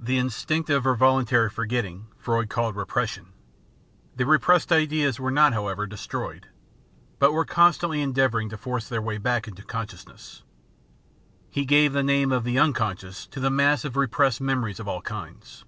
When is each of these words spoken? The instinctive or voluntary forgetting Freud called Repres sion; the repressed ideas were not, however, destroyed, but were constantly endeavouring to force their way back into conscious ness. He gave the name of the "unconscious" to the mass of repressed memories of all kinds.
The 0.00 0.18
instinctive 0.18 0.84
or 0.88 0.96
voluntary 0.96 1.48
forgetting 1.50 2.08
Freud 2.18 2.50
called 2.50 2.74
Repres 2.74 3.10
sion; 3.10 3.32
the 4.16 4.26
repressed 4.26 4.72
ideas 4.72 5.20
were 5.20 5.30
not, 5.30 5.52
however, 5.52 5.86
destroyed, 5.86 6.48
but 7.20 7.30
were 7.30 7.44
constantly 7.44 8.02
endeavouring 8.02 8.48
to 8.48 8.56
force 8.56 8.88
their 8.88 9.00
way 9.00 9.18
back 9.18 9.46
into 9.46 9.62
conscious 9.62 10.04
ness. 10.08 10.42
He 11.48 11.64
gave 11.64 11.92
the 11.92 12.02
name 12.02 12.32
of 12.32 12.42
the 12.42 12.58
"unconscious" 12.58 13.24
to 13.28 13.38
the 13.38 13.48
mass 13.50 13.84
of 13.84 13.96
repressed 13.96 14.40
memories 14.40 14.80
of 14.80 14.88
all 14.88 15.00
kinds. 15.02 15.64